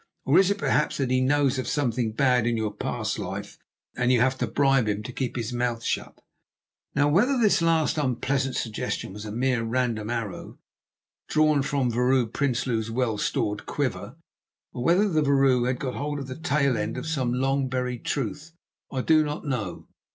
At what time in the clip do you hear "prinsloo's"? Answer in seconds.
12.25-12.89